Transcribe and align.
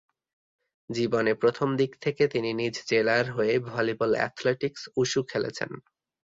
জীবনে 0.89 1.31
প্রথম 1.35 1.69
দিকে 1.79 2.25
তিনি 2.27 2.49
নিজ 2.53 2.75
জেলার 2.87 3.25
হয়ে 3.31 3.53
ভলিবল-অ্যাথলেটিকস-উশু 3.69 5.19
খেলেছেন। 5.23 5.71